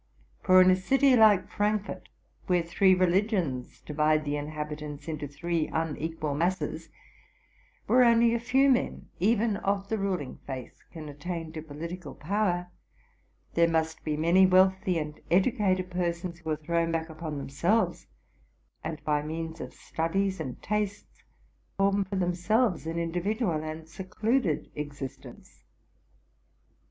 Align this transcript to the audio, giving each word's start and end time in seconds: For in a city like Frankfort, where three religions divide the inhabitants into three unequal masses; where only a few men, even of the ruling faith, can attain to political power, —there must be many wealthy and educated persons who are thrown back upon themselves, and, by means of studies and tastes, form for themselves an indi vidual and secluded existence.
For 0.41 0.59
in 0.63 0.71
a 0.71 0.75
city 0.75 1.15
like 1.15 1.47
Frankfort, 1.47 2.09
where 2.47 2.63
three 2.63 2.95
religions 2.95 3.81
divide 3.81 4.25
the 4.25 4.35
inhabitants 4.35 5.07
into 5.07 5.27
three 5.27 5.67
unequal 5.67 6.33
masses; 6.33 6.89
where 7.85 8.03
only 8.03 8.33
a 8.33 8.39
few 8.39 8.67
men, 8.67 9.09
even 9.19 9.57
of 9.57 9.89
the 9.89 9.99
ruling 9.99 10.39
faith, 10.47 10.73
can 10.91 11.07
attain 11.07 11.51
to 11.51 11.61
political 11.61 12.15
power, 12.15 12.71
—there 13.53 13.67
must 13.69 14.03
be 14.03 14.17
many 14.17 14.47
wealthy 14.47 14.97
and 14.97 15.19
educated 15.29 15.91
persons 15.91 16.39
who 16.39 16.49
are 16.49 16.55
thrown 16.55 16.91
back 16.91 17.07
upon 17.07 17.37
themselves, 17.37 18.07
and, 18.83 19.03
by 19.03 19.21
means 19.21 19.61
of 19.61 19.71
studies 19.71 20.39
and 20.39 20.63
tastes, 20.63 21.21
form 21.77 22.05
for 22.05 22.15
themselves 22.15 22.87
an 22.87 22.97
indi 22.97 23.21
vidual 23.21 23.61
and 23.63 23.87
secluded 23.87 24.71
existence. 24.73 25.63